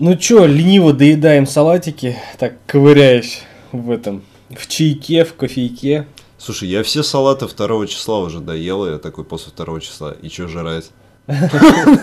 [0.00, 6.08] Ну чё, лениво доедаем салатики, так ковыряясь в этом, в чайке, в кофейке.
[6.36, 10.16] Слушай, я все салаты второго числа уже доел, я такой после второго числа.
[10.20, 10.90] И чё жрать?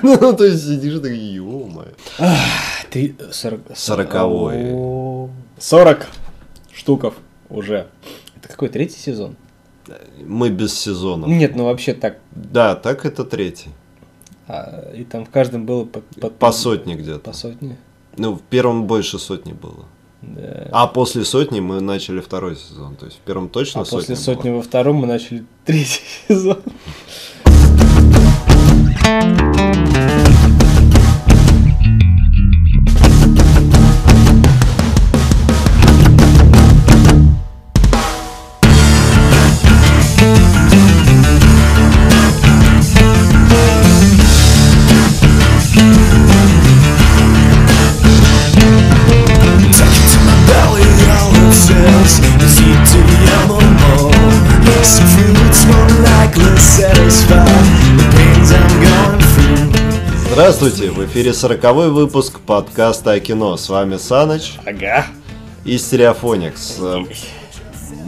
[0.04, 1.91] Ну, то есть сидишь такой, ё-моё.
[2.89, 3.59] Ты сорок...
[3.75, 5.30] Сороковой.
[5.60, 6.08] Сорок
[6.73, 7.16] штуков
[7.50, 7.88] уже.
[8.38, 9.36] Это какой, третий сезон?
[10.26, 11.26] Мы без сезона.
[11.26, 12.20] Нет, ну вообще так.
[12.32, 13.70] Да, так это третий.
[14.52, 17.20] А, и там в каждом было по, по, По сотне где-то.
[17.20, 17.77] по сотне.
[18.17, 19.85] Ну, в первом больше сотни было.
[20.21, 20.67] Да.
[20.71, 22.95] А после сотни мы начали второй сезон.
[22.95, 24.23] То есть в первом точно А сотня после была.
[24.23, 26.57] сотни во втором мы начали третий сезон.
[60.52, 63.55] Здравствуйте, в эфире сороковой выпуск подкаста о кино.
[63.55, 65.06] С вами Саныч Ага.
[65.63, 66.78] и Стереофоникс.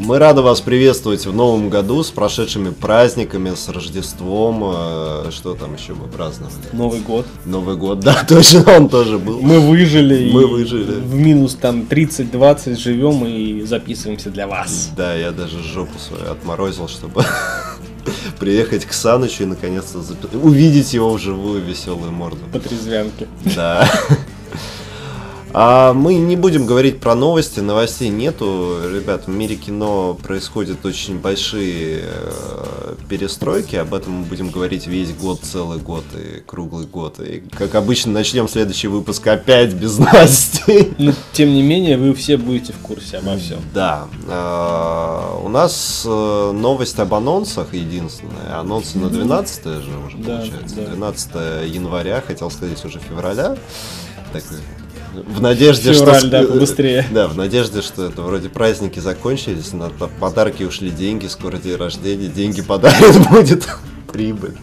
[0.06, 4.62] Мы рады вас приветствовать в новом году с прошедшими праздниками, с Рождеством.
[4.76, 6.56] э, Что там еще мы праздновали?
[6.74, 7.26] Новый год.
[7.46, 9.40] Новый год, да, точно, он тоже был.
[9.40, 10.30] Мы выжили.
[10.30, 11.00] Мы и выжили.
[11.00, 14.90] В минус там 30-20 живем и записываемся для вас.
[14.98, 17.24] Да, я даже жопу свою отморозил, чтобы
[18.40, 20.00] приехать к Санычу и наконец-то
[20.38, 22.40] увидеть его вживую веселую морду.
[22.52, 23.28] По трезвянке.
[23.56, 23.90] Да.
[25.56, 28.80] А мы не будем говорить про новости, новостей нету.
[28.92, 35.14] Ребят, в мире кино происходят очень большие э, перестройки, об этом мы будем говорить весь
[35.14, 37.20] год, целый год и круглый год.
[37.20, 40.94] И, как обычно, начнем следующий выпуск опять без новостей.
[40.98, 43.60] Но тем не менее, вы все будете в курсе обо всем.
[43.76, 48.60] Да, э, у нас э, новость об анонсах единственная.
[48.60, 50.76] Анонсы на 12 же уже получается.
[50.78, 50.86] да.
[50.96, 51.30] 12
[51.68, 53.56] января, хотел сказать уже февраля.
[54.32, 54.44] Так,
[55.14, 56.30] в надежде, Февраль, что...
[56.30, 57.06] да, побыстрее.
[57.12, 62.28] Да, в надежде, что это вроде праздники закончились, на подарки ушли деньги, скоро день рождения,
[62.28, 63.68] деньги подарят будет,
[64.12, 64.56] прибыль.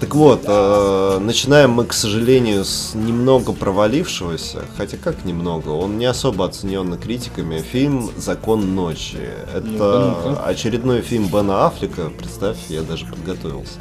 [0.00, 6.04] Так вот, э, начинаем мы, к сожалению, с немного провалившегося, хотя как немного, он не
[6.04, 9.16] особо оцененный критиками, фильм «Закон ночи».
[9.54, 10.44] Это Ну-ка.
[10.44, 13.78] очередной фильм Бена Аффлека, представь, я даже подготовился.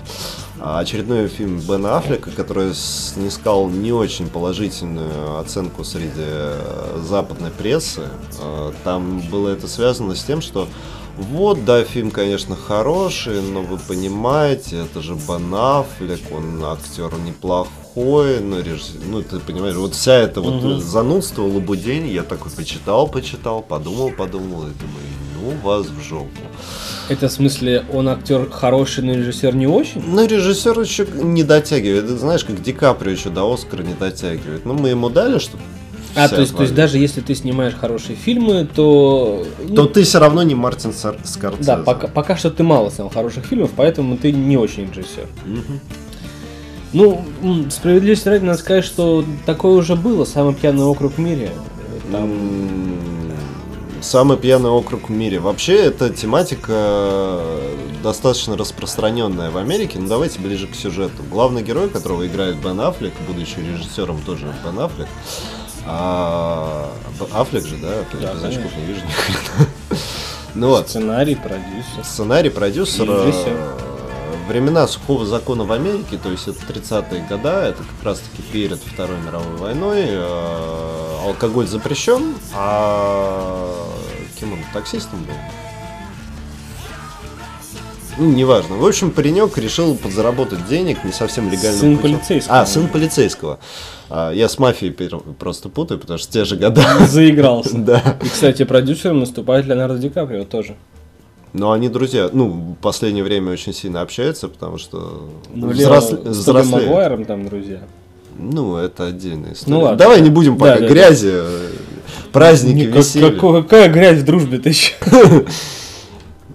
[0.60, 8.04] А, Очередной фильм Бена Аффлека, который снискал не очень положительную оценку среди э, западной прессы.
[8.40, 10.68] Э, Там было это связано с тем, что
[11.18, 18.40] вот, да, фильм, конечно, хороший, но вы понимаете, это же Бен Аффлек, он актер неплохой,
[18.40, 20.80] но режиссер, ну, ты понимаешь, вот вся эта вот Мгм.
[20.80, 25.06] занудство, лабудень, я такой почитал, почитал, подумал, подумал, и думаю,
[25.44, 26.30] ну, вас в жопу.
[27.10, 30.02] Это в смысле, он актер хороший, но режиссер не очень?
[30.06, 32.06] Ну, режиссер еще не дотягивает.
[32.06, 34.66] Это знаешь, как Ди Каприо еще до Оскара не дотягивает.
[34.66, 35.58] Ну, мы ему дали, что
[36.16, 39.46] А, то есть, то есть даже если ты снимаешь хорошие фильмы, то...
[39.68, 41.64] ну, То ты все равно не Мартин Сар- Скорсезе.
[41.66, 45.28] Да, пока, пока что ты мало снял хороших фильмов, поэтому ты не очень режиссер.
[45.46, 45.80] Мгм.
[46.94, 47.26] Ну,
[47.72, 51.50] справедливости ради, надо сказать, что такое уже было, самый пьяный округ в мире.
[52.12, 52.30] Там,
[54.04, 55.40] Самый пьяный округ в мире.
[55.40, 59.98] Вообще, эта тематика э, достаточно распространенная в Америке.
[59.98, 61.24] Но давайте ближе к сюжету.
[61.32, 65.08] Главный герой, которого играет Бен Аффлек, будучи режиссером тоже Бен Аффлек.
[65.86, 66.92] А,
[67.34, 68.04] Аффлек же, да?
[68.22, 68.80] Да, Без очков конечно.
[68.80, 69.02] не вижу.
[70.56, 70.88] Ну вот.
[70.90, 72.04] сценарий, продюсер.
[72.04, 73.06] Сценарий, продюсер.
[73.06, 73.48] Режиссер.
[73.54, 73.80] э,
[74.48, 78.78] Времена сухого закона в Америке, то есть это 30-е года, это как раз таки перед
[78.80, 80.06] Второй мировой войной.
[80.10, 83.68] э, Алкоголь запрещен, а
[84.44, 84.60] кем он?
[84.74, 85.34] Таксистом был?
[88.20, 88.76] Ну, неважно.
[88.76, 92.18] В общем, паренек решил подзаработать денег не совсем легальным Сын путем.
[92.18, 92.60] полицейского.
[92.60, 93.60] А, сын полицейского.
[94.10, 94.92] А, Я с мафией
[95.40, 96.84] просто путаю, потому что те же года.
[97.08, 97.76] Заигрался.
[97.78, 98.18] Да.
[98.22, 100.76] И, кстати, продюсером наступает Леонардо Ди Каприо тоже.
[101.54, 106.34] Но они друзья, ну, в последнее время очень сильно общаются, потому что Ну, взрос- Лео
[106.34, 106.48] с.
[106.68, 107.80] Магуайром там друзья.
[108.38, 109.76] Ну, это отдельная история.
[109.78, 109.98] Ну ладно.
[109.98, 111.70] Давай не будем Да, пока да, грязи, э,
[112.34, 113.32] праздники, Не, как- веселье.
[113.32, 114.94] какого- какая грязь в дружбе-то еще?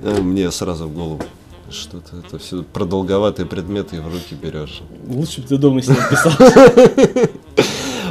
[0.02, 1.22] Э, Мне сразу в голову
[1.70, 4.80] что-то это все продолговатые предметы и в руки берешь.
[5.06, 6.32] Лучше бы ты дома с ним писал.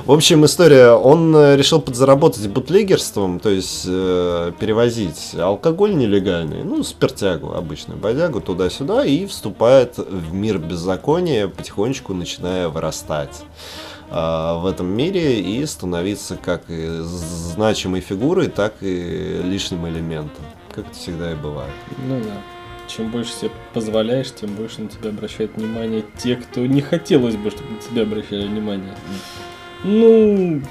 [0.05, 0.91] В общем, история.
[0.91, 8.39] Он э, решил подзаработать бутлегерством, то есть э, перевозить алкоголь нелегальный, ну, спиртягу, обычную бодягу,
[8.39, 13.41] туда-сюда, и вступает в мир беззакония, потихонечку начиная вырастать.
[14.09, 20.45] А, в этом мире и становиться как и значимой фигурой, так и лишним элементом.
[20.71, 21.73] Как это всегда и бывает.
[22.07, 22.41] Ну да.
[22.87, 27.51] Чем больше себе позволяешь, тем больше на тебя обращают внимание те, кто не хотелось бы,
[27.51, 28.95] чтобы на тебя обращали внимание.
[29.83, 30.61] Ну,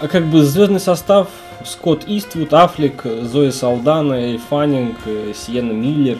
[0.00, 1.28] а как бы звездный состав
[1.64, 6.18] Скотт Иствуд, Аффлек, Зои Салдана, Эль Фаннинг, э, Сиена Миллер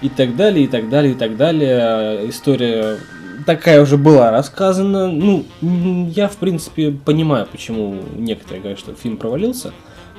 [0.00, 2.30] и так далее, и так далее, и так далее.
[2.30, 2.98] История
[3.46, 5.08] такая уже была рассказана.
[5.10, 9.72] Ну, я, в принципе, понимаю, почему некоторые говорят, что фильм провалился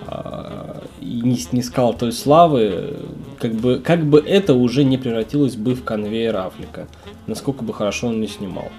[0.07, 2.95] а, и не снискал той славы,
[3.39, 6.88] как бы, как бы это уже не превратилось бы в конвейер Аффлека,
[7.27, 8.69] насколько бы хорошо он не снимал.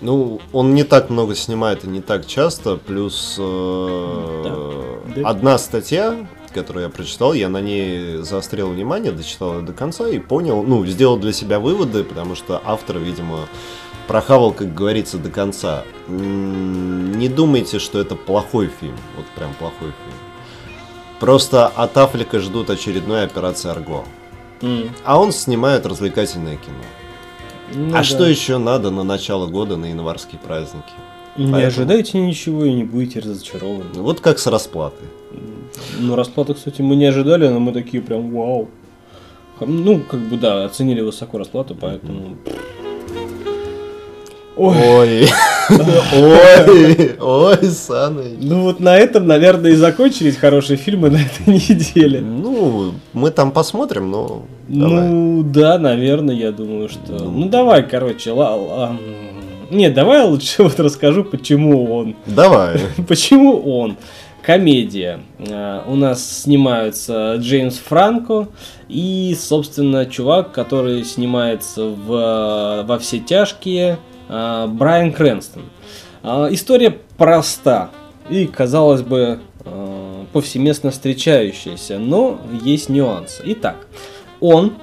[0.00, 4.44] Ну, он не так много снимает и не так часто, плюс э,
[5.16, 5.28] Да.
[5.28, 10.18] одна статья, которую я прочитал, я на ней заострил внимание, дочитал ее до конца и
[10.18, 13.40] понял, ну, сделал для себя выводы, потому что автор, видимо,
[14.08, 15.84] прохавал, как говорится, до конца.
[16.08, 20.18] Не думайте, что это плохой фильм, вот прям плохой фильм.
[21.20, 24.04] Просто от Афлика ждут очередной операции Арго.
[24.62, 26.76] М, А он снимает развлекательное кино.
[27.74, 28.04] ну а да.
[28.04, 30.92] что еще надо на начало года, на январские праздники?
[31.36, 33.84] Не Поэтому- ожидайте ничего и не будете разочарованы.
[33.94, 35.08] Вот как с расплатой.
[35.98, 38.68] Ну, расплату, кстати, мы не ожидали, но мы такие прям вау.
[39.58, 42.36] Х- Ну, как бы да, оценили высоко расплату, поэтому...
[44.56, 45.26] Ой,
[46.12, 48.38] Ой, ой, Саныч.
[48.40, 52.20] ну вот на этом, наверное, и закончились хорошие фильмы на этой неделе.
[52.20, 54.42] Ну, мы там посмотрим, но.
[54.68, 57.24] Ну, да, наверное, я думаю, что...
[57.24, 58.96] Ну, давай, короче, ла...
[59.70, 62.80] Нет, давай лучше вот расскажу, почему он Давай.
[63.08, 63.96] Почему он?
[64.42, 65.20] Комедия.
[65.38, 68.48] Э, У нас снимаются Джеймс Франко
[68.88, 75.62] и, собственно, чувак, который снимается в, э, во все тяжкие, э, Брайан Крэнстон.
[76.22, 77.90] История проста
[78.28, 79.40] и, казалось бы,
[80.34, 83.42] повсеместно встречающаяся, но есть нюансы.
[83.46, 83.86] Итак,
[84.38, 84.74] он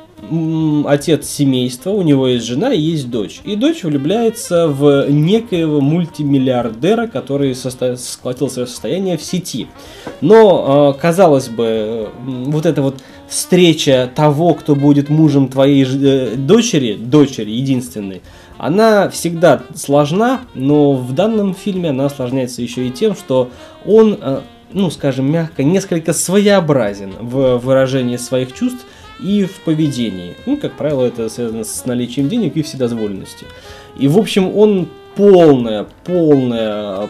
[0.88, 3.42] отец семейства, у него есть жена и есть дочь.
[3.46, 7.96] И дочь влюбляется в некоего мультимиллиардера, который состо...
[7.96, 9.68] сколотил свое состояние в сети.
[10.22, 12.96] Но, э, казалось бы, вот эта вот
[13.28, 18.22] встреча того, кто будет мужем твоей ж- э, дочери, дочери единственной,
[18.58, 23.50] она всегда сложна, но в данном фильме она осложняется еще и тем, что
[23.86, 24.40] он, э,
[24.74, 28.86] ну, скажем мягко, несколько своеобразен в выражении своих чувств
[29.20, 30.36] и в поведении.
[30.46, 33.48] Ну, как правило, это связано с наличием денег и вседозволенностью.
[33.98, 37.10] И, в общем, он полная, полная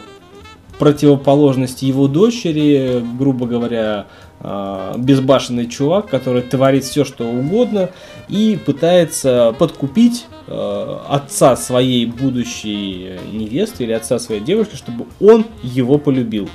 [0.78, 4.06] противоположность его дочери, грубо говоря,
[4.40, 7.90] а, безбашенный чувак, который творит все, что угодно
[8.28, 15.98] и пытается подкупить а, отца своей будущей невесты или отца своей девушки, чтобы он его
[15.98, 16.48] полюбил.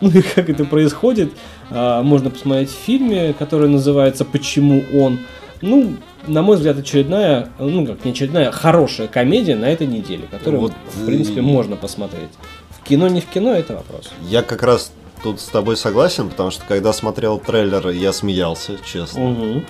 [0.00, 1.32] Ну и как это происходит,
[1.70, 5.20] можно посмотреть в фильме, который называется «Почему он?».
[5.60, 10.60] Ну, на мой взгляд, очередная, ну как не очередная, хорошая комедия на этой неделе, которую,
[10.62, 12.30] Вот, в принципе, э, можно посмотреть.
[12.70, 14.10] В кино, не в кино, это вопрос.
[14.22, 14.92] Я как раз
[15.22, 19.30] тут с тобой согласен, потому что когда смотрел трейлер, я смеялся, честно.
[19.30, 19.62] Угу.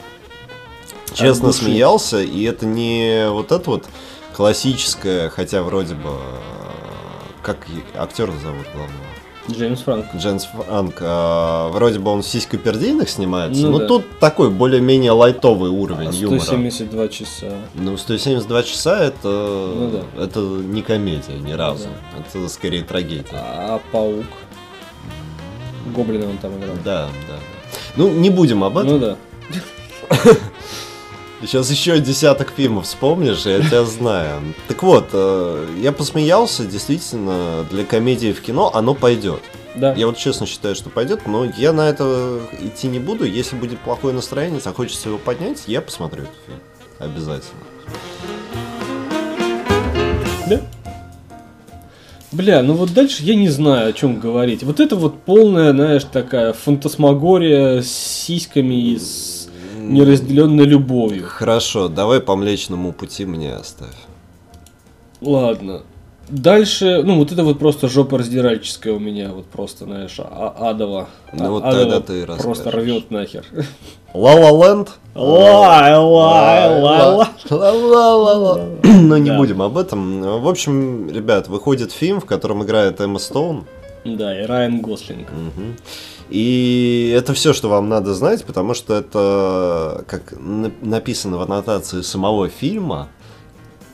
[1.14, 1.64] Честно От души.
[1.64, 3.86] смеялся, и это не вот это вот
[4.36, 6.10] классическое, хотя вроде бы...
[6.10, 7.66] э, Как
[7.96, 9.07] актера зовут главного?
[9.50, 10.06] Джеймс Франк.
[10.14, 10.96] Дженс Франк.
[11.00, 13.86] а, вроде бы он в сиськопердейных снимается, Ну но да.
[13.86, 16.40] тут такой более-менее лайтовый уровень А, юмора.
[16.40, 17.46] 172 часа.
[17.74, 20.22] Ну, 172 часа это, Ну да.
[20.24, 21.84] это не комедия ни разу.
[22.14, 22.24] да.
[22.40, 23.24] Это скорее трагедия.
[23.32, 24.26] А паук?
[25.94, 26.76] Гоблина он там играл.
[26.84, 27.08] Да.
[27.28, 27.34] да.
[27.96, 28.90] Ну, не будем об этом.
[28.90, 29.16] Ну да.
[31.40, 34.54] Сейчас еще десяток фильмов вспомнишь, я тебя знаю.
[34.66, 39.40] Так вот, э, я посмеялся, действительно, для комедии в кино оно пойдет.
[39.76, 39.94] Да.
[39.94, 43.24] Я вот честно считаю, что пойдет, но я на это идти не буду.
[43.24, 46.58] Если будет плохое настроение, захочется его поднять, я посмотрю этот фильм.
[46.98, 47.60] Обязательно.
[50.50, 50.60] Да?
[52.32, 54.64] Бля, ну вот дальше я не знаю, о чем говорить.
[54.64, 59.37] Вот это вот полная, знаешь, такая фантасмагория с сиськами и с
[59.92, 61.24] неразделенной любовью.
[61.26, 63.94] Хорошо, давай по Млечному пути мне оставь.
[65.20, 65.82] Ладно.
[66.28, 71.08] Дальше, ну вот это вот просто жопа раздиральческая у меня, вот просто, знаешь, а- адово.
[71.32, 72.74] Ну А- вот адово тогда ты и Просто расскажешь.
[72.74, 73.44] рвет нахер.
[74.12, 74.90] La La Land?
[75.14, 77.26] Лай, лай, лай, лай.
[77.50, 78.60] Ла-ла-ла-ла.
[78.84, 80.20] Но не будем об этом.
[80.40, 83.64] В общем, ребят, выходит фильм, в котором играет Эмма Стоун.
[84.04, 85.28] Да, и Райан Гослинг.
[85.32, 85.76] Мгм.
[86.30, 92.02] И это все, что вам надо знать, потому что это, как на- написано в аннотации
[92.02, 93.08] самого фильма,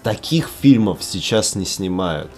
[0.02, 2.30] таких фильмов сейчас не снимают.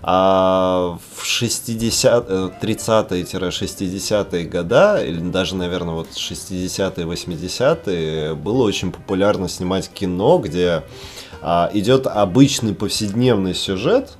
[0.00, 9.48] А в 60, э, 30-60-е года, или даже, наверное, вот 60-е, 80-е, было очень популярно
[9.48, 10.84] снимать кино, где
[11.40, 14.17] а, идет обычный повседневный сюжет,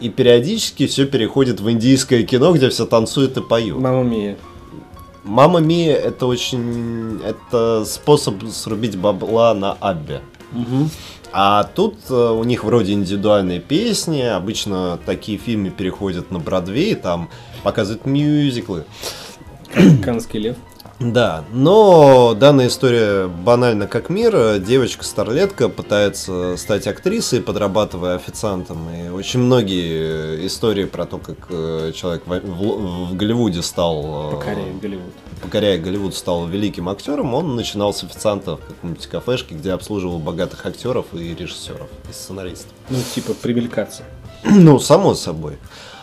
[0.00, 3.78] и периодически все переходит в индийское кино, где все танцуют и поют.
[3.78, 4.36] Мама Мия.
[5.24, 7.20] Мама Мия это очень...
[7.24, 10.22] Это способ срубить бабла на Аббе.
[11.32, 17.30] А тут э, у них вроде индивидуальные песни, обычно такие фильмы переходят на Бродвей, там
[17.62, 18.84] показывают мюзиклы.
[20.02, 20.56] Канский лев.
[21.00, 24.58] Да, но данная история банальна как мир.
[24.58, 28.86] Девочка-старлетка пытается стать актрисой, подрабатывая официантом.
[28.90, 34.28] И очень многие истории про то, как э, человек в, в- в Голливуде стал...
[34.28, 35.12] э, Покоряет Голливуд.
[35.40, 40.66] покоряя Голливуд, стал великим актером, он начинал с официанта в каком-нибудь кафешке, где обслуживал богатых
[40.66, 42.72] актеров и режиссеров, и сценаристов.
[42.90, 44.02] Ну, типа, привлекаться.
[44.44, 45.56] Ну, само собой.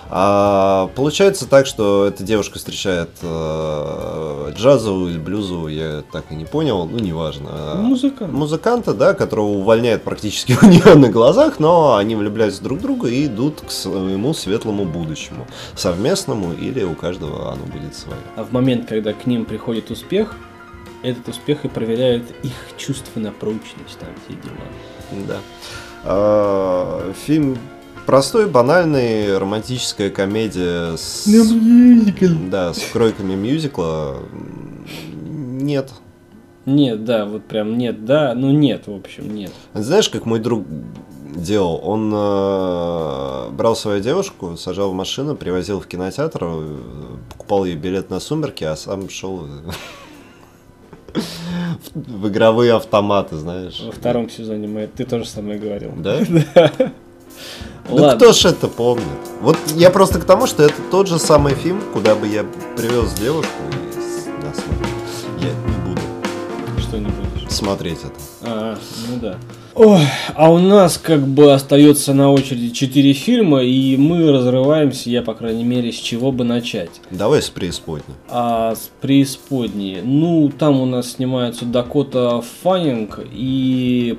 [0.09, 6.45] А, получается так, что эта девушка встречает э, джазовую или блюзовую, я так и не
[6.45, 7.49] понял, ну, неважно.
[7.51, 8.31] А, Музыкант.
[8.31, 13.09] Музыканта, да, которого увольняют практически у нее на глазах, но они влюбляются друг в друга
[13.09, 15.45] и идут к своему светлому будущему.
[15.75, 18.19] Совместному или у каждого оно будет свое.
[18.35, 20.35] А в момент, когда к ним приходит успех,
[21.03, 25.25] этот успех и проверяет их чувства на прочность, там все дела.
[25.27, 25.37] Да.
[26.05, 27.57] А, Фильм
[28.07, 31.27] простой, банальный, романтическая комедия с,
[32.49, 34.15] да, с кройками мюзикла.
[35.29, 35.91] Нет.
[36.65, 39.51] Нет, да, вот прям нет, да, ну нет, в общем, нет.
[39.73, 40.65] Знаешь, как мой друг
[41.35, 41.79] делал?
[41.83, 46.77] Он э, брал свою девушку, сажал в машину, привозил в кинотеатр, э,
[47.31, 49.47] покупал ей билет на сумерки, а сам шел
[51.13, 51.21] в-
[51.95, 53.81] в игровые автоматы, знаешь.
[53.85, 55.91] Во втором сезоне мы, ты тоже со мной говорил.
[55.97, 56.19] Да?
[57.89, 58.15] Ну Ладно.
[58.17, 59.05] кто ж это помнит?
[59.41, 63.13] Вот я просто к тому, что это тот же самый фильм, куда бы я привез
[63.13, 64.51] девушку и да.
[65.39, 66.01] Я не буду
[66.81, 67.49] Что не будешь?
[67.49, 68.13] смотреть это.
[68.43, 68.77] А,
[69.09, 69.37] ну да.
[69.75, 70.01] Ой,
[70.35, 75.35] а у нас как бы остается на очереди 4 фильма, и мы разрываемся, я, по
[75.35, 76.89] крайней мере, с чего бы начать.
[77.11, 78.15] Давай с преисподней.
[78.27, 84.17] А с преисподней, ну, там у нас снимаются Дакота Фаннинг и...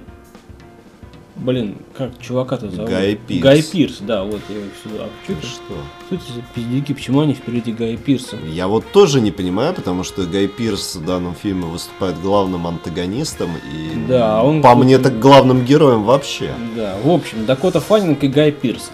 [1.38, 2.90] Блин, как чувака-то зовут?
[2.90, 3.42] Гай Пирс.
[3.42, 5.04] Гай Пирс, да, вот я его сюда.
[5.04, 5.75] А что что?
[6.07, 6.95] Что это за пиздюки?
[6.95, 8.37] Почему они впереди Гая Пирса?
[8.52, 13.50] Я вот тоже не понимаю, потому что Гай Пирс в данном фильме выступает главным антагонистом
[13.73, 16.50] и Да, он по мне так главным героем вообще.
[16.76, 18.90] Да, в общем, Дакота Фаннинг и Гай Пирс.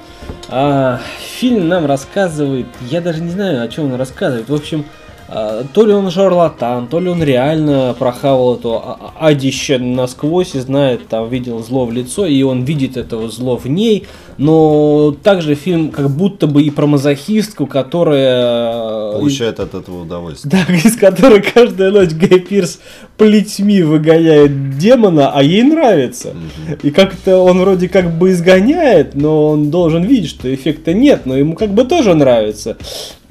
[0.49, 1.01] А,
[1.39, 4.49] фильм нам рассказывает, я даже не знаю, о чем он рассказывает.
[4.51, 4.85] В общем,
[5.27, 10.61] то ли он шарлатан, то ли он реально прохавал это а- а- адище насквозь и
[10.61, 14.07] знает, там, видел зло в лицо, и он видит этого зло в ней.
[14.37, 19.13] Но также фильм как будто бы и про мазохистку, которая...
[19.13, 20.51] Получает от этого удовольствие.
[20.53, 22.81] Да, из которой каждую ночь Гай Пирс
[23.17, 26.35] плетьми выгоняет демона, а ей нравится.
[26.83, 31.37] И как-то он вроде как бы изгоняет, но он должен видеть, что эффекта нет, но
[31.37, 32.77] ему как бы тоже нравится.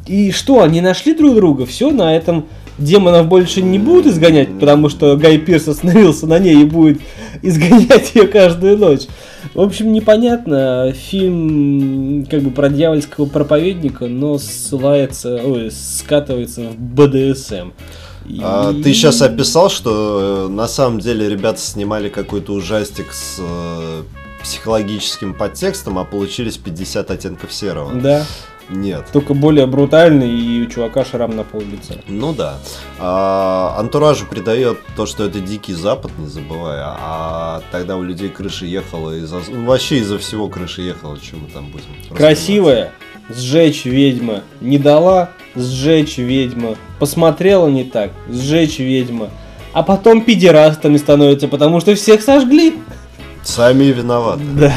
[0.07, 2.45] И что, они нашли друг друга, все, на этом
[2.77, 7.00] демонов больше не будут изгонять, потому что Гай Пирс остановился на ней и будет
[7.41, 9.03] изгонять ее каждую ночь.
[9.53, 17.72] В общем, непонятно, фильм как бы про дьявольского проповедника, но ссылается, ой, скатывается в БДСМ.
[18.41, 23.38] А, И- ты сейчас описал, что э, на самом деле ребята снимали какой-то ужастик с
[23.39, 24.03] э,
[24.41, 27.93] психологическим подтекстом, а получились 50 оттенков серого.
[27.93, 28.25] Да,
[28.70, 29.05] Нет.
[29.12, 31.96] только более брутальный, и у чувака шрам на пол лица.
[32.08, 32.60] Ну да.
[33.00, 36.84] А, антуражу придает то, что это дикий запад, не забывая.
[36.86, 39.41] А тогда у людей крыша ехала из-за...
[39.50, 42.15] ну, вообще из-за всего крыша ехала, что мы там будем.
[42.15, 42.91] Красивая,
[43.29, 44.41] сжечь ведьма.
[44.62, 46.75] Не дала, сжечь ведьма.
[47.00, 49.29] Посмотрела не так, сжечь ведьма.
[49.74, 52.75] А потом педерастами становятся, потому что всех сожгли.
[53.43, 54.43] Сами виноваты.
[54.55, 54.74] Да.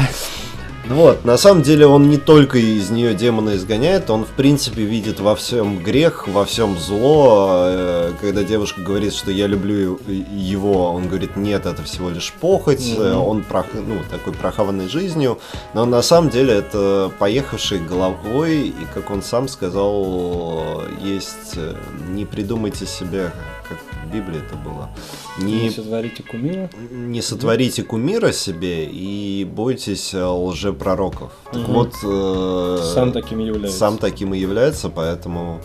[0.89, 4.83] Ну Вот, на самом деле он не только из нее демона изгоняет, он в принципе
[4.83, 7.65] видит во всем грех, во всем зло.
[7.67, 12.93] Э, Когда девушка говорит, что я люблю его, он говорит, нет, это всего лишь похоть.
[12.97, 15.39] Э, он прох- ну, такой прохаванный жизнью,
[15.73, 21.75] но на самом деле это поехавший головой, и как он сам сказал, есть, э,
[22.11, 23.33] не придумайте себе,
[23.69, 24.89] как в Библии это было,
[25.37, 26.69] Не не сотворите кумира.
[26.91, 31.31] не сотворите кумира себе и бойтесь э, лжепророков.
[31.51, 31.73] Так Мгм.
[31.73, 33.77] вот, э, Сам таким является.
[33.77, 35.61] сам таким и является, поэтому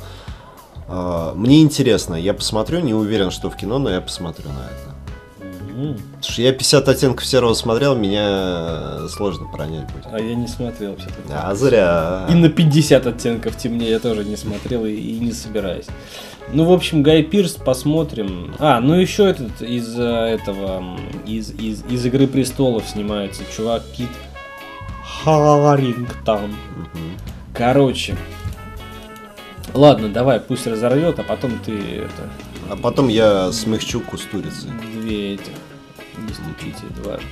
[0.89, 2.15] э, мне интересно.
[2.17, 4.92] Я посмотрю, не уверен, что в кино, но я посмотрю на это.
[6.21, 10.07] Что я 50 оттенков серого смотрел, меня сложно пронять будет.
[10.13, 11.33] А я не смотрел все-таки.
[11.33, 12.27] А зря.
[12.31, 15.87] И на 50 оттенков темнее я тоже не смотрел и, и не собираюсь.
[16.53, 18.55] Ну, в общем, Гай Пирс посмотрим.
[18.59, 24.09] А, ну еще этот из э, этого, из, из, из Игры Престолов снимается чувак Кит
[25.25, 26.55] Харингтон.
[27.55, 28.17] Короче.
[29.75, 32.29] Ладно, давай, пусть разорвет, а потом ты это,
[32.71, 34.67] А потом я смягчу кустурицы.
[34.93, 35.51] две эти,
[36.19, 37.27] не стучите дважды.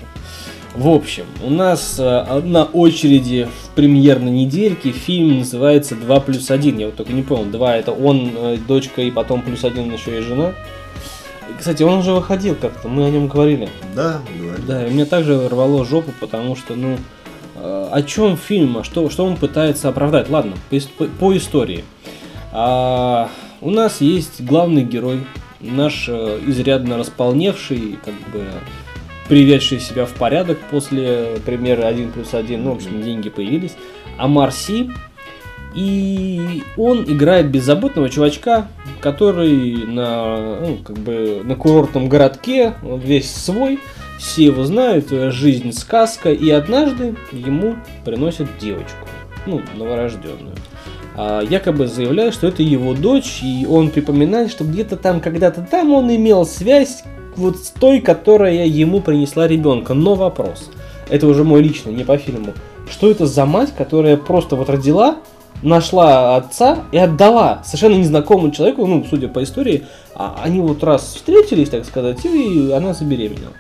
[0.74, 6.78] В общем, у нас э, на очереди в премьерной недельке фильм называется 2 плюс 1.
[6.78, 10.18] Я вот только не понял, 2 это он, э, дочка и потом плюс 1 еще
[10.18, 10.52] и жена.
[11.58, 13.68] Кстати, он уже выходил как-то, мы о нем говорили.
[13.96, 14.62] Да, говорю.
[14.66, 16.96] Да, и мне также рвало жопу, потому что, ну,
[17.56, 20.30] э, о чем фильм, а что, что он пытается оправдать?
[20.30, 21.84] Ладно, по- по истории.
[22.52, 23.28] А,
[23.60, 25.26] у нас есть главный герой,
[25.60, 28.44] наш э, изрядно располневший, как бы
[29.28, 33.76] приведший себя в порядок после примера 1 плюс 1, ну, в общем, деньги появились.
[34.18, 34.90] А Марси,
[35.74, 38.66] и он играет беззаботного чувачка,
[39.00, 43.78] который на, ну, как бы на курортном городке, он весь свой,
[44.18, 49.06] все его знают, жизнь сказка, и однажды ему приносят девочку,
[49.46, 50.56] ну, новорожденную.
[51.16, 55.92] А, якобы заявляет, что это его дочь, и он припоминает, что где-то там, когда-то там
[55.92, 57.04] он имел связь
[57.36, 59.94] вот с той, которая ему принесла ребенка.
[59.94, 60.70] Но вопрос,
[61.08, 62.54] это уже мой личный, не по фильму.
[62.88, 65.16] Что это за мать, которая просто вот родила,
[65.62, 71.14] нашла отца и отдала совершенно незнакомому человеку, ну, судя по истории, а они вот раз
[71.14, 73.52] встретились, так сказать, и она забеременела.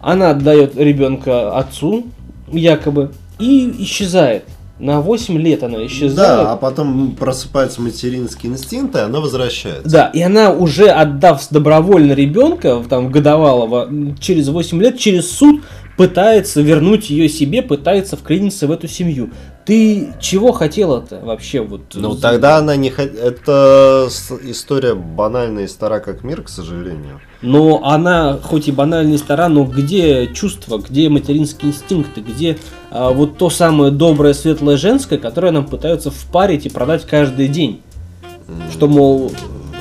[0.00, 2.04] Она отдает ребенка отцу,
[2.50, 4.44] якобы, и исчезает.
[4.84, 6.14] На 8 лет она исчезает.
[6.44, 9.88] Да, а потом просыпаются материнские инстинкты, и она возвращается.
[9.88, 13.88] Да, и она уже отдав добровольно ребенка, там, годовалого,
[14.20, 15.62] через 8 лет, через суд
[15.96, 19.30] пытается вернуть ее себе, пытается вклиниться в эту семью.
[19.64, 21.62] Ты чего хотела-то вообще?
[21.62, 24.08] Вот, Ну тогда она не хот- Это
[24.42, 27.20] история банальная и стара как мир, к сожалению.
[27.40, 32.58] Но она, хоть и банальная и стара, но где чувства, где материнские инстинкты, где
[32.90, 37.80] а, вот то самое доброе, светлое, женское, которое нам пытаются впарить и продать каждый день.
[38.70, 39.32] Что, мол,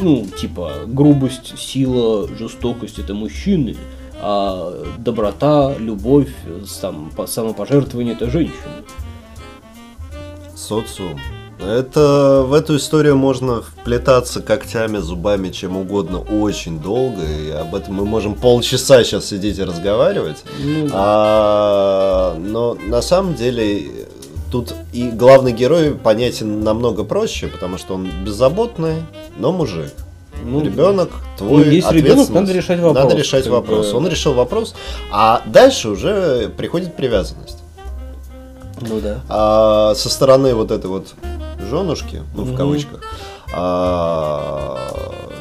[0.02, 3.76] ну, типа, грубость, сила, жестокость это мужчины,
[4.22, 6.30] а доброта, любовь,
[6.66, 8.56] сам, по- самопожертвование это женщины.
[10.64, 11.20] Социум.
[11.60, 17.94] Это в эту историю можно вплетаться когтями, зубами, чем угодно очень долго, и об этом
[17.94, 20.44] мы можем полчаса сейчас сидеть и разговаривать.
[20.60, 23.86] Ну, А, но на самом деле
[24.52, 28.96] тут и главный герой понятен намного проще, потому что он беззаботный,
[29.38, 29.94] но мужик.
[30.44, 31.66] ну, ребенок твой.
[31.66, 33.92] ну, есть ребенок, надо решать вопрос, Надо решать вопрос.
[33.92, 33.98] бы.
[33.98, 34.76] Он решил вопрос,
[35.12, 37.63] а дальше уже приходит привязанность.
[38.82, 39.22] Ну да.
[39.30, 41.14] А со стороны вот этой вот
[41.70, 43.02] женушки, ну в кавычках,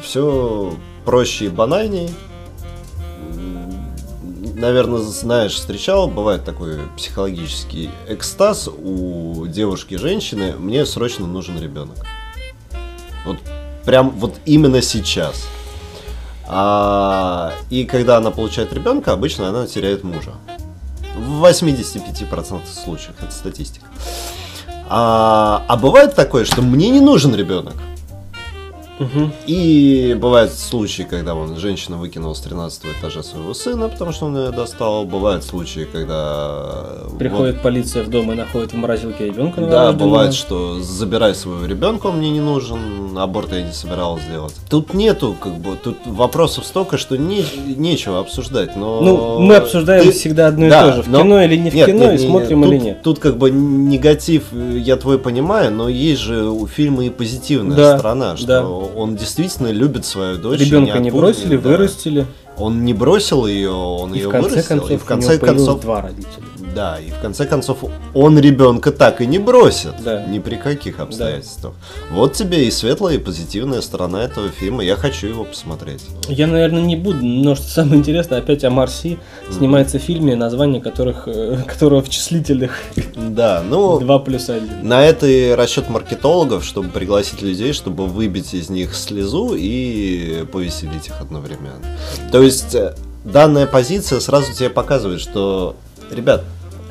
[0.01, 0.73] все
[1.05, 2.09] проще и банальней.
[4.55, 11.97] Наверное, знаешь, встречал, бывает такой психологический экстаз у девушки-женщины, мне срочно нужен ребенок.
[13.25, 13.37] Вот
[13.83, 15.47] прям вот именно сейчас.
[16.47, 20.31] А, и когда она получает ребенка, обычно она теряет мужа.
[21.23, 23.85] В 85% случаев, это статистика.
[24.89, 27.75] А, а бывает такое, что мне не нужен ребенок.
[28.99, 29.31] Мгм.
[29.47, 34.37] И бывают случаи, когда вон, женщина выкинула с 13 этажа своего сына, потому что он
[34.37, 35.05] ее достал.
[35.05, 36.83] Бывают случаи, когда...
[37.17, 41.65] Приходит полиция в дом и находит в морозилке ребенка вот- да, бывает, что забирай своего
[41.65, 44.53] ребенка, он мне не нужен, аборт я не собиралась сделать.
[44.69, 47.43] Тут нету, как бы, тут вопросов столько, что не,
[47.75, 49.01] нечего обсуждать, но...
[49.01, 51.01] Ну, мы обсуждаем ты- всегда одно и Да, то же.
[51.03, 53.01] В но- кино или не в Нет, кино, нет, и не- смотрим тут, или нет.
[53.03, 57.75] Тут как бы негатив, э, я твой понимаю, но есть же у фильма и позитивная
[57.75, 58.61] Да, сторона, что да.
[58.85, 60.59] Он действительно любит свою дочь.
[60.59, 61.69] Ребенка не отпустит, бросили, да.
[61.69, 62.27] вырастили.
[62.57, 64.63] Он не бросил ее, он И ее вырастил.
[64.67, 66.43] концов, и в конце концов, два родителя.
[66.73, 67.83] Да, и в конце концов
[68.13, 69.93] он ребенка так и не бросит.
[70.03, 70.25] Да.
[70.25, 71.73] Ни при каких обстоятельствах.
[72.11, 74.83] Вот тебе и светлая, и позитивная сторона этого фильма.
[74.83, 76.03] Я хочу его посмотреть.
[76.27, 79.19] Я, наверное, не буду, но что самое интересное, опять о Марси
[79.51, 82.81] снимается в фильме, название которых, э, которого в числительных
[83.15, 83.99] Да, ну.
[83.99, 84.87] 2 плюс 1.
[84.87, 91.07] На это и расчет маркетологов, чтобы пригласить людей, чтобы выбить из них слезу и повеселить
[91.07, 91.73] их одновременно.
[92.31, 95.75] То есть э, данная позиция сразу тебе показывает, что,
[96.11, 96.43] ребят,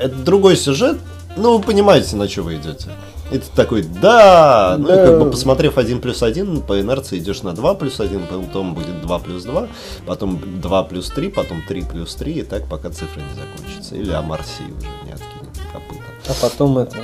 [0.03, 0.99] это другой сюжет,
[1.37, 2.89] ну вы понимаете, на что вы идете.
[3.31, 4.77] И ты такой, да!
[4.79, 5.07] Ну и Да.
[5.07, 9.01] как бы посмотрев 1 плюс 1, по инерции идешь на 2 плюс 1, потом будет
[9.01, 9.69] 2 плюс 2,
[10.07, 13.95] потом 2 плюс 3, потом 3 плюс 3, и так пока цифры не закончатся.
[13.95, 16.03] Или Амарси уже не откинет копыта.
[16.29, 16.97] А потом это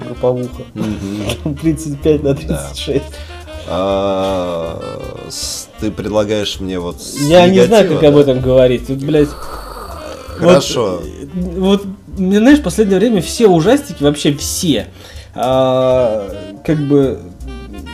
[0.00, 0.62] групповуха.
[1.60, 3.04] 35 на 36.
[3.70, 4.80] А,
[5.80, 8.20] Ты предлагаешь мне вот Я не знаю, как об да?
[8.20, 8.86] этом говорить.
[8.86, 9.28] Тут, блядь,
[10.38, 11.02] Хорошо.
[11.34, 11.82] Вот,
[12.18, 14.86] мне, знаешь, в последнее время все ужастики, вообще все,
[15.34, 16.28] а,
[16.64, 17.20] как бы,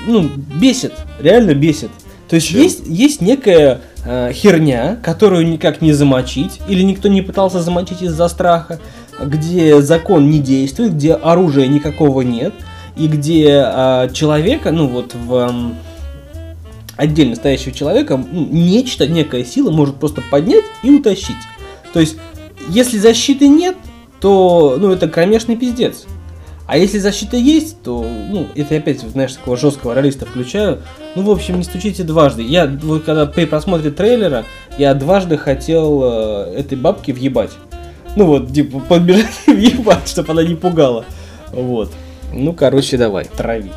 [0.06, 0.28] ну,
[0.60, 1.90] бесит, реально бесит.
[2.28, 2.62] То есть Чем?
[2.62, 8.28] есть, есть некая а, херня, которую никак не замочить, или никто не пытался замочить из-за
[8.28, 8.80] страха,
[9.22, 12.54] где закон не действует, где оружия никакого нет,
[12.96, 15.76] и где а, человека, ну вот в ам,
[16.96, 21.36] отдельно стоящего человека, ну, нечто, некая сила может просто поднять и утащить.
[21.92, 22.16] То есть,
[22.68, 23.76] если защиты нет,
[24.24, 26.06] то, ну, это кромешный пиздец.
[26.66, 30.80] А если защита есть, то, ну, это я опять, знаешь, такого жесткого ролиста включаю.
[31.14, 32.40] Ну, в общем, не стучите дважды.
[32.42, 34.46] Я, вот когда при просмотре трейлера,
[34.78, 37.50] я дважды хотел э, этой бабке въебать.
[38.16, 41.04] Ну вот, типа, подбежать и въебать, чтобы она не пугала.
[41.52, 41.92] Вот.
[42.32, 43.72] Ну, короче, давай, трави.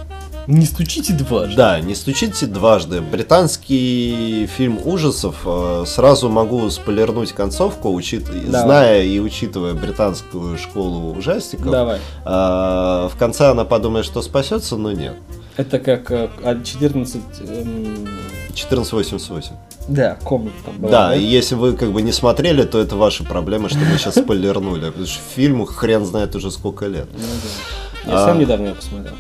[0.47, 1.55] Не стучите дважды.
[1.57, 3.01] Да, не стучите дважды.
[3.01, 5.35] Британский фильм ужасов.
[5.45, 8.25] э, Сразу могу спойлернуть концовку, учит...
[8.25, 8.63] Давай.
[8.65, 11.69] зная и учитывая британскую школу ужастиков.
[11.69, 11.97] Давай.
[11.97, 15.15] э, В конце она подумает, что спасется, но нет.
[15.57, 17.21] Это как э, от 14...
[17.41, 18.07] эм,
[18.51, 19.51] 1488.
[19.89, 20.91] Да, комната там была.
[20.91, 24.15] Да, и если вы как бы не смотрели, то это ваши проблемы, что мы сейчас
[24.15, 24.85] спойлернули.
[24.87, 27.07] Потому что фильму хрен знает уже сколько лет.
[27.13, 27.19] Ну
[28.05, 28.11] да.
[28.11, 28.25] Я А.
[28.27, 29.13] сам недавно его посмотрел.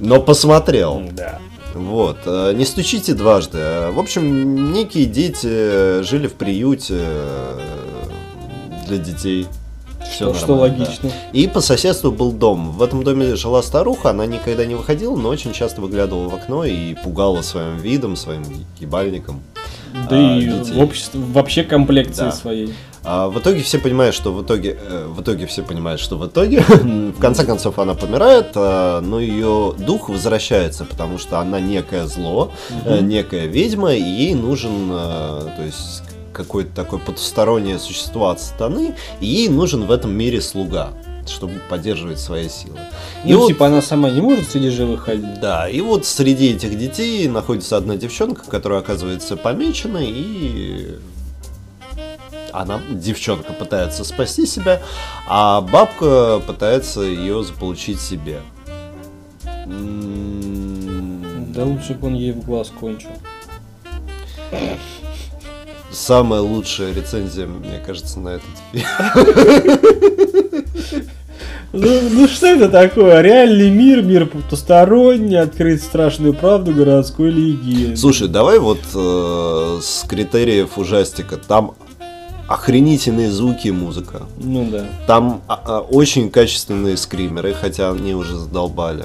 [0.00, 1.02] Но посмотрел.
[1.12, 1.38] Да.
[1.74, 2.18] Вот.
[2.26, 3.58] э, Не стучите дважды.
[3.60, 7.58] Э, В общем, некие дети жили в приюте э,
[8.88, 9.46] для детей.
[10.10, 10.84] Всё Что, что нормально, да.
[10.84, 11.10] логично.
[11.32, 12.70] И по соседству был дом.
[12.72, 16.64] В этом доме жила старуха, она никогда не выходила, но очень часто выглядывала в окно
[16.64, 18.42] и пугала своим видом, своим
[18.80, 19.42] ебальником.
[20.08, 20.72] Да а, и детей.
[20.74, 22.32] в обществе, вообще комплекции Да.
[22.32, 22.72] своей.
[23.10, 26.26] А в итоге все понимают, что в итоге, э, в итоге все понимают, что в
[26.26, 32.06] итоге, в конце концов она помирает, а, но ее дух возвращается, потому что она некое
[32.06, 32.52] зло,
[32.84, 36.02] э, некая ведьма, и ей нужен, э, то есть
[36.34, 40.90] какое-то такое потустороннее существо от сатаны, и ей нужен в этом мире слуга,
[41.26, 42.78] чтобы поддерживать свои силы.
[43.24, 45.40] И Ну, вот- типа, она сама не может среди живых ходить.
[45.40, 50.96] да, и вот среди этих детей находится одна девчонка, которая оказывается помечена, и
[52.60, 54.80] она, девчонка, пытается спасти себя,
[55.28, 58.40] а бабка пытается ее заполучить себе.
[59.66, 63.10] М, Да лучше бы он ей в глаз кончил.
[65.90, 68.86] Самая лучшая рецензия, мне кажется, на этот фильм.
[71.72, 73.20] Ну, ну что это такое?
[73.20, 77.96] Реальный мир, мир потусторонний, открыть страшную правду городской легенды.
[77.96, 81.36] Слушай, давай вот э, с критериев ужастика.
[81.36, 81.74] Там
[82.48, 84.22] охренительные звуки и музыка.
[84.38, 84.86] Ну да.
[85.06, 89.04] Там а, а, очень качественные скримеры, хотя они уже задолбали.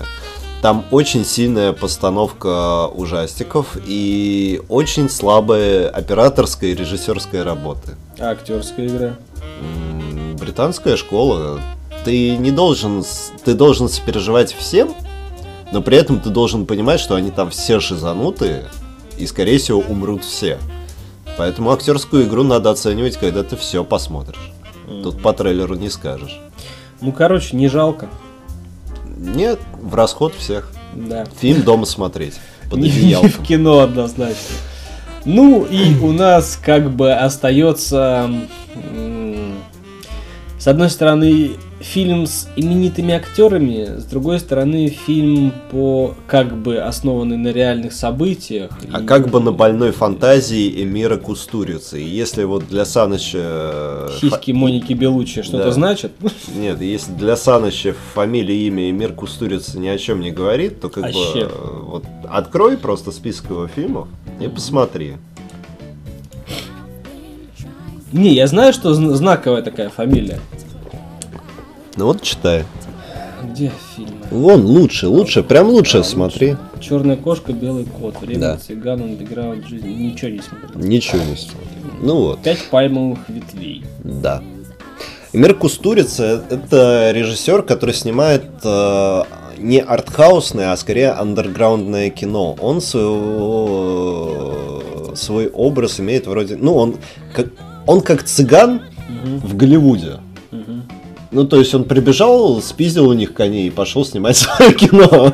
[0.61, 7.97] Там очень сильная постановка ужастиков и очень слабая операторская и режиссерская работы.
[8.17, 9.15] А актерская игра.
[10.39, 11.59] Британская школа.
[12.05, 13.03] Ты не должен,
[13.43, 14.93] ты должен сопереживать всем,
[15.73, 18.65] но при этом ты должен понимать, что они там все шизанутые
[19.17, 20.59] и, скорее всего, умрут все.
[21.37, 24.51] Поэтому актерскую игру надо оценивать, когда ты все посмотришь.
[25.03, 26.39] Тут по трейлеру не скажешь.
[27.01, 28.07] Ну, короче, не жалко.
[29.17, 30.71] Нет, в расход всех.
[30.93, 31.25] Да.
[31.39, 32.35] Фильм дома смотреть.
[32.69, 34.55] Под Не, не в кино однозначно.
[35.25, 38.29] Ну и у нас как бы остается,
[40.59, 41.51] с одной стороны,
[41.83, 48.71] фильм с именитыми актерами, с другой стороны, фильм по как бы основанный на реальных событиях.
[48.91, 52.01] А И как бы на больной фантазии Эмира Кустурицы.
[52.01, 53.37] И если вот для Саныча...
[53.37, 55.71] э, Сиськи Моники Белучи что-то Да.
[55.71, 56.13] значит?
[56.19, 60.87] фа- Нет, если для Саныча фамилия, имя Эмир Кустурица ни о чем не говорит, то
[60.89, 61.45] как Вообще.
[61.45, 61.51] бы...
[61.51, 64.07] э, Вот открой просто список его фильмов
[64.39, 65.15] и посмотри.
[68.13, 70.39] Не, я знаю, что зн- знаковая такая фамилия.
[71.95, 72.63] Ну вот читай.
[73.43, 74.09] Где фильм?
[74.31, 76.55] Вон, лучше, лучше, прям лучше А, смотри.
[76.79, 78.19] Черная кошка, белый кот.
[78.21, 78.57] Время Да.
[78.57, 79.89] цыган, андеграунд жизни.
[79.89, 80.81] Ничего не смотрел.
[80.81, 81.67] Ничего не смотри.
[82.01, 82.41] Ну вот.
[82.41, 83.83] Пять пальмовых ветвей.
[84.03, 84.41] Да.
[85.33, 89.21] Эмир Кустурица– это режиссер, который снимает э,
[89.57, 92.55] не артхаусное, а скорее андерграундное кино.
[92.59, 94.81] Он своего,
[95.15, 96.55] свой образ имеет вроде...
[96.55, 96.95] Ну, он
[97.35, 97.47] как,
[97.87, 100.19] он как цыган Мгм, в Голливуде.
[101.33, 105.33] Ну, то есть он прибежал, спиздил у них коней и пошел снимать свое кино.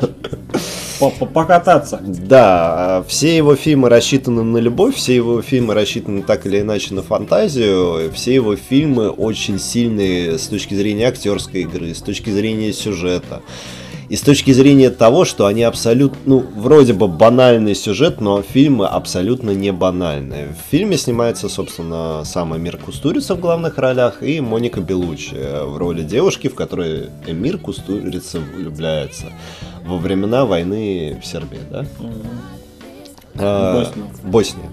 [0.98, 2.00] По- по- Покататься.
[2.02, 6.94] Да, а все его фильмы рассчитаны на любовь, все его фильмы рассчитаны так или иначе
[6.94, 12.72] на фантазию, все его фильмы очень сильные с точки зрения актерской игры, с точки зрения
[12.72, 13.40] сюжета.
[14.10, 18.88] И с точки зрения того, что они абсолютно, ну, вроде бы банальный сюжет, но фильмы
[18.88, 20.48] абсолютно не банальные.
[20.48, 26.02] В фильме снимается, собственно, сам Эмир Кустурица в главных ролях и Моника Белучи в роли
[26.02, 29.26] девушки, в которой Эмир Кустурица влюбляется
[29.84, 31.86] во времена войны в Сербии, да?
[33.36, 34.04] А, Босния.
[34.24, 34.70] Босния.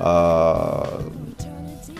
[0.00, 0.88] А,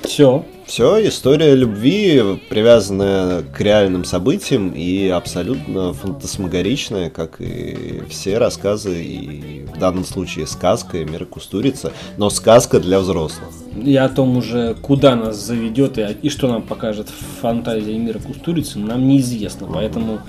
[0.05, 0.45] Все.
[0.67, 9.65] все, история любви, привязанная к реальным событиям и абсолютно фантасмагоричная, как и все рассказы, и
[9.65, 13.49] в данном случае сказка Мира Кустурица, но сказка для взрослых.
[13.77, 17.09] И о том уже, куда нас заведет и, и что нам покажет
[17.41, 19.67] фантазия мира Кустурицы, нам неизвестно.
[19.73, 20.21] Поэтому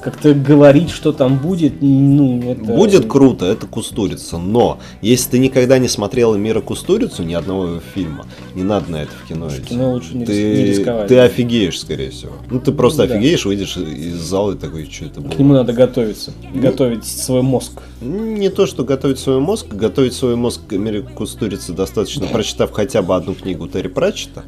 [0.00, 2.62] как-то говорить, что там будет, ну, это...
[2.64, 7.80] Будет круто, это Кустурица, но если ты никогда не смотрела Мира Кустурицу, ни одного его
[7.94, 9.60] фильма, не надо на это в кино идти.
[9.60, 11.08] кино лучше не ты, не рисковать.
[11.08, 12.32] ты офигеешь, скорее всего.
[12.50, 13.14] Ну, ты просто Да.
[13.14, 15.30] офигеешь, выйдешь из зала и такой, что это было.
[15.32, 16.32] К нему надо готовиться.
[16.54, 17.82] Готовить свой мозг.
[18.00, 23.02] Не то, что готовить свой мозг, готовить свой мозг к Мире Кустурицы достаточно, прочитав хотя
[23.02, 24.44] бы одну книгу Терри Пратчета.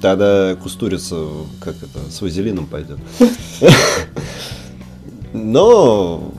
[0.00, 1.26] Тогда Кустурица,
[1.60, 2.98] как это, с вазелином пойдет.
[5.32, 6.32] Но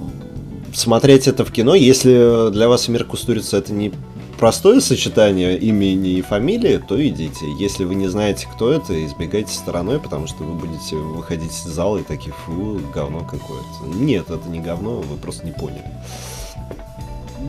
[0.74, 3.94] смотреть это в кино, если для вас Мир Кустурица это не
[4.42, 7.46] простое сочетание имени и фамилии, то идите.
[7.60, 12.00] Если вы не знаете, кто это, избегайте стороной, потому что вы будете выходить из зала
[12.00, 13.86] и такие, фу, говно какое-то.
[13.86, 15.86] Нет, это не говно, вы просто не поняли.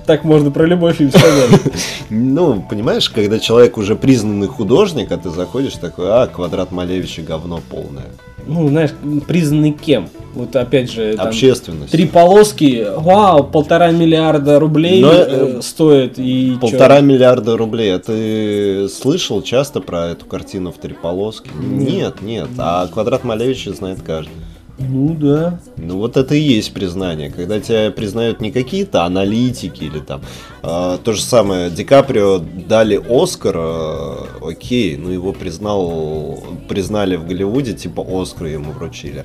[0.06, 1.60] Так можно про любой фильм сказать.
[2.10, 7.60] Ну, понимаешь, когда человек уже признанный художник, а ты заходишь такой, а, квадрат Малевича говно
[7.70, 8.06] полное.
[8.46, 8.90] Ну, знаешь,
[9.26, 10.08] признанный кем?
[10.34, 11.92] Вот опять же, там, Общественность.
[11.92, 15.26] три полоски, вау, полтора миллиарда рублей Но, э,
[15.58, 17.04] э, стоит и Полтора чё?
[17.04, 17.94] миллиарда рублей.
[17.94, 21.50] А ты слышал часто про эту картину в три полоски?
[21.60, 22.48] Нет, нет.
[22.58, 24.32] А квадрат Малевича знает каждый.
[24.78, 25.60] Ну да.
[25.76, 30.22] Ну вот это и есть признание, когда тебя признают не какие-то аналитики или там
[30.62, 31.70] а, то же самое.
[31.70, 38.72] Ди Каприо дали Оскар, а, окей, ну его признал, признали в Голливуде, типа Оскар ему
[38.72, 39.24] вручили.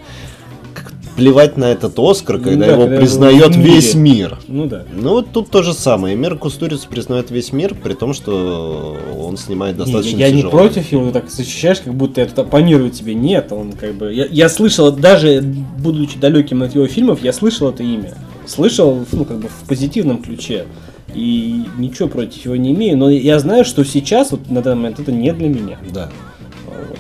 [1.18, 3.72] Плевать на этот Оскар, когда Ну да, его когда его признает мире.
[3.74, 4.40] весь мир.
[4.48, 4.84] Ну да.
[4.94, 6.16] Ну вот тут то же самое.
[6.16, 10.52] Мир Кустуриц признает весь мир, при том, что он снимает Не, достаточно я не тяжело.
[10.52, 13.16] против его, ты так защищаешь, как будто я тут оппонирую тебе.
[13.16, 14.14] Нет, он как бы...
[14.14, 18.14] Я, я слышал, даже будучи далеким от его фильмов, я слышал это имя.
[18.46, 20.68] Слышал, ну, как бы в позитивном ключе.
[21.16, 25.00] И ничего против его не имею, но я знаю, что сейчас, вот на данный момент,
[25.00, 25.80] это не для меня.
[25.92, 26.10] Да.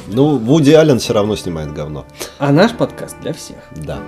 [0.07, 2.05] Ну, Вуди Аллен все равно снимает говно.
[2.39, 3.57] А наш подкаст для всех.
[3.75, 3.99] Да.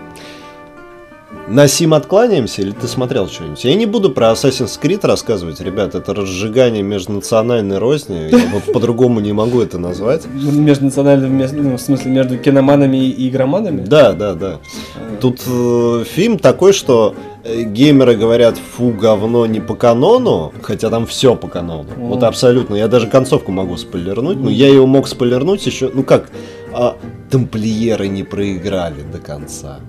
[1.48, 3.64] На Сим откланяемся или ты смотрел что-нибудь?
[3.64, 9.20] Я не буду про Assassin's Creed рассказывать, ребят, это разжигание межнациональной розни, я вот по-другому
[9.20, 10.26] не могу это назвать.
[10.28, 13.82] Между национальными, ну, в смысле, между киноманами и игроманами?
[13.82, 14.60] Да, да, да.
[14.96, 17.16] А, Тут э, фильм такой, что
[17.66, 21.90] геймеры говорят, фу, говно не по канону, хотя там все по канону.
[21.96, 22.08] Мгм.
[22.08, 22.76] Вот абсолютно.
[22.76, 26.30] Я даже концовку могу спойлернуть, но я его мог спойлернуть еще, ну как,
[26.74, 26.98] а,
[27.30, 29.80] тамплиеры не проиграли до конца.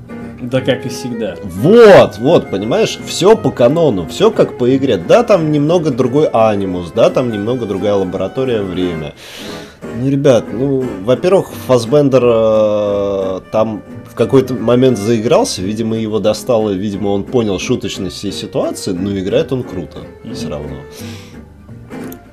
[0.41, 1.37] Да как и всегда.
[1.43, 4.97] Вот, вот, понимаешь, все по канону, все как по игре.
[4.97, 9.15] Да, там немного другой анимус, да, там немного другая лаборатория время.
[9.99, 17.09] Ну, ребят, ну, во-первых, Фасбендер э, там в какой-то момент заигрался, видимо, его достало, видимо,
[17.09, 19.99] он понял шуточность всей ситуации, но играет он круто,
[20.33, 20.77] все равно.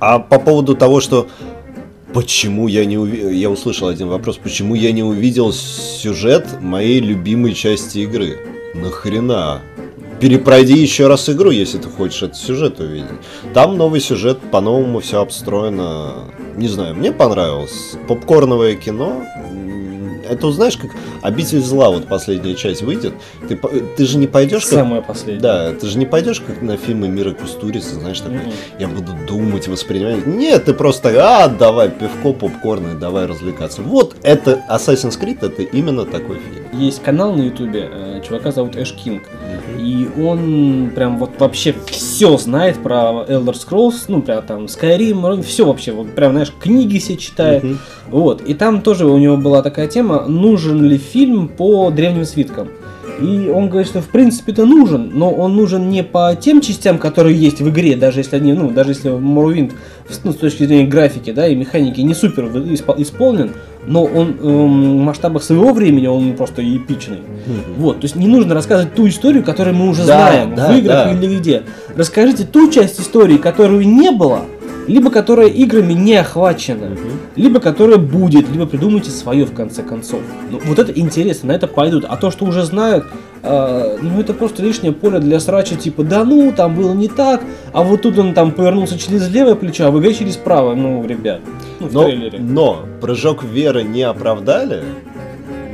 [0.00, 1.26] А по поводу того, что
[2.12, 3.28] Почему я не увидел...
[3.28, 4.38] Я услышал один вопрос.
[4.38, 8.38] Почему я не увидел сюжет моей любимой части игры?
[8.74, 9.60] Нахрена?
[10.20, 13.06] Перепройди еще раз игру, если ты хочешь этот сюжет увидеть.
[13.54, 16.24] Там новый сюжет, по-новому все обстроено.
[16.56, 17.94] Не знаю, мне понравилось.
[18.08, 19.22] Попкорновое кино.
[20.28, 20.90] Это знаешь, как
[21.22, 23.14] обитель зла, вот последняя часть выйдет.
[23.48, 23.56] Ты,
[23.96, 25.40] ты же не пойдешь как Самое последнее.
[25.40, 28.52] да, ты же не пойдешь как на фильмы Мира Кустурицы, знаешь, такой, Мгм.
[28.78, 30.26] я буду думать, воспринимать.
[30.26, 33.82] Нет, ты просто, а, давай пивко, попкорн и давай развлекаться.
[33.82, 36.80] Вот это Assassin's Creed, это именно такой фильм.
[36.80, 39.22] Есть канал на ютубе, э, чувака зовут Эш Кинг.
[39.78, 45.64] И он прям вот вообще все знает про Elder Scrolls, ну прям там Skyrim, все
[45.66, 47.62] вообще, вот прям, знаешь, книги все читает.
[47.64, 47.78] Мгм.
[48.08, 48.40] Вот.
[48.42, 52.68] И там тоже у него была такая тема, нужен ли фильм по древним свиткам.
[53.20, 56.98] И он говорит, что в принципе это нужен, но он нужен не по тем частям,
[56.98, 59.72] которые есть в игре, даже если они, ну, даже если Morrowind
[60.22, 63.50] ну, с точки зрения графики, да, и механики не супер исп- исполнен,
[63.86, 67.18] но он эм, в масштабах своего времени он просто эпичный.
[67.76, 70.76] Вот, то есть не нужно рассказывать ту историю, которую мы уже Да, знаем да, в
[70.76, 71.12] играх да.
[71.12, 71.62] или где.
[71.96, 74.42] Расскажите ту часть истории, которую не было,
[74.88, 76.96] либо которая играми не охвачена,
[77.36, 80.20] либо которая будет, либо придумайте свое в конце концов.
[80.50, 82.04] Ну, вот это интересно, на это пойдут.
[82.08, 83.04] А то, что уже знают,
[83.42, 87.42] э, ну это просто лишнее поле для срача, типа, да ну, там было не так,
[87.72, 90.74] а вот тут он там повернулся через левое плечо, а в игре через правое.
[90.74, 91.40] Ну, ребят,
[91.80, 92.38] ну, в Но, трейлере.
[92.40, 94.82] но прыжок веры не оправдали,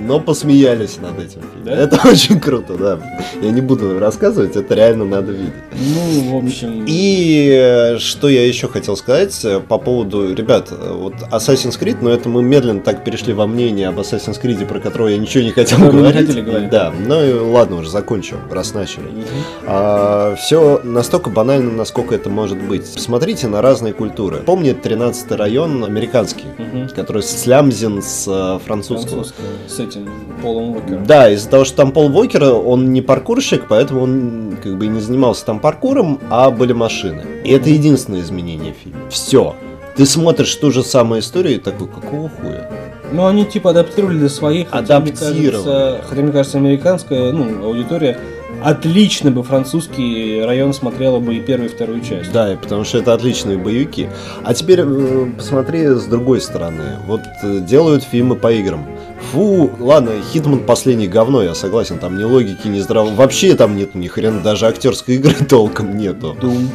[0.05, 1.41] но посмеялись над этим.
[1.41, 1.65] фильмом.
[1.65, 1.73] Да?
[1.73, 2.99] Это очень круто, да.
[3.43, 5.53] Я не буду рассказывать, это реально надо видеть.
[5.73, 6.85] Ну, в общем...
[6.87, 11.99] И э, что я еще хотел сказать э, по поводу, ребят, э, вот Assassin's Creed,
[12.01, 15.43] но это мы медленно так перешли во мнение об Assassin's Creed, про которое я ничего
[15.45, 16.27] не хотел Которое мы не говорить.
[16.29, 16.71] хотели говорить.
[16.71, 19.05] Да, ну и ладно, уже закончим, раз начали.
[19.07, 20.37] Мгм.
[20.37, 22.87] все настолько банально, насколько это может быть.
[22.87, 24.39] Смотрите на разные культуры.
[24.39, 26.89] Помните 13 район американский, Мгм.
[26.91, 28.25] который слямзен с
[28.65, 29.25] французского.
[29.25, 30.11] Французская, с этим
[30.43, 31.07] Полом Уокером.
[31.07, 34.89] Да, из-за того, что там Пол Вокер, он не паркурщик, поэтому он как бы и
[34.89, 37.23] не занимался там паркуром, а были машины.
[37.45, 38.99] И это единственное изменение фильма.
[39.11, 39.55] Все.
[39.97, 42.69] Ты смотришь ту же самую историю и такой, какого хуя?
[43.13, 44.69] Ну, они типа адаптировали для своих.
[44.71, 45.51] хотя, мне Адаптировали.
[45.51, 48.19] кажется- Хотя, мне кажется, американская ну, аудитория
[48.65, 52.33] отлично бы французский район смотрела бы и первую, и вторую часть.
[52.33, 54.09] Да, и потому что это отличные боевики.
[54.43, 56.99] А теперь э, посмотри с другой стороны.
[57.07, 58.87] Вот э, делают фильмы по играм.
[59.33, 63.11] Фу, ладно, Хитман последний говно, я согласен, там ни логики, ни здраво.
[63.11, 66.37] Вообще там нет ни хрена, даже актерской игры толком нету.
[66.41, 66.69] Doom.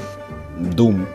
[0.60, 1.08] Дум.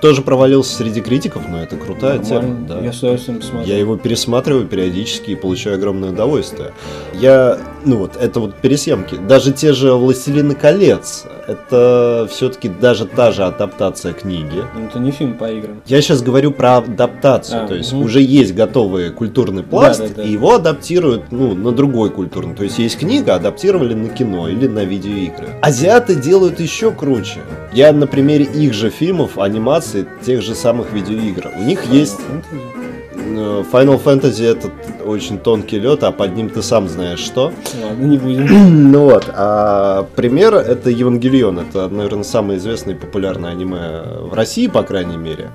[0.00, 2.66] Тоже провалился среди критиков, но это крутая тема.
[2.66, 2.80] Да.
[2.80, 3.68] Я с удовольствием посмотрю.
[3.68, 6.72] Я его пересматриваю периодически и получаю огромное удовольствие.
[7.14, 9.14] Я, ну вот, это вот пересъемки.
[9.14, 14.64] Даже те же «Властелины колец», это все-таки даже та же адаптация книги.
[14.74, 15.80] Ну, Это не фильм по играм.
[15.86, 18.02] Я сейчас говорю про адаптацию, А, то есть мгм.
[18.02, 20.22] уже есть готовый культурный пласт, Да, да, да.
[20.24, 22.54] и его адаптируют ну, на другой культурный.
[22.54, 25.48] То есть есть книга, адаптировали на кино или на видеоигры.
[25.62, 27.40] Азиаты делают еще круче.
[27.72, 31.52] Я на примере их же фильмов, анимации, тех же самых видеоигр.
[31.56, 32.85] У них есть э,
[33.26, 34.70] Final Fantasy это
[35.04, 37.52] очень тонкий лед, а под ним ты сам знаешь что.
[37.82, 38.46] Ладно, не будем.
[38.96, 41.58] Ну вот, а пример это Евангелион.
[41.60, 45.50] Это, наверное, самое известное и популярное аниме в России, по крайней мере.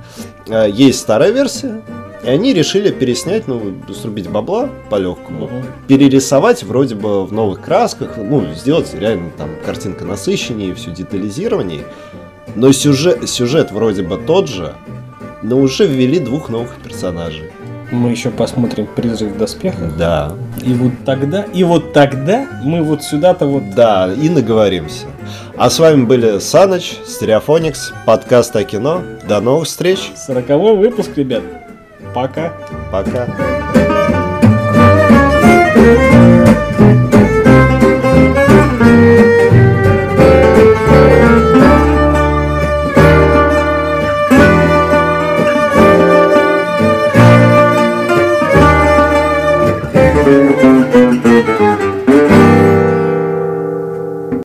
[0.49, 1.81] А, Есть старая версия,
[2.23, 3.61] и они решили переснять, ну,
[3.93, 5.63] срубить бабла по-легкому, Мгм.
[5.87, 11.83] перерисовать вроде бы в новых красках, ну, сделать реально там картинка насыщеннее, все детализированнее.
[12.55, 14.73] Но сюжет, сюжет вроде бы тот же,
[15.41, 17.49] но уже ввели двух новых персонажей.
[17.91, 19.97] Мы еще посмотрим «Призрак в доспехах».
[19.97, 23.75] Да, И вот тогда, и вот тогда мы вот сюда-то вот...
[23.75, 25.07] Да, и наговоримся.
[25.57, 29.01] А с вами были Саныч, Стереофоникс, подкаст о кино.
[29.27, 30.13] До новых встреч.
[30.15, 31.43] Сороковой выпуск, ребят.
[32.13, 32.53] Пока.
[32.93, 33.27] Пока.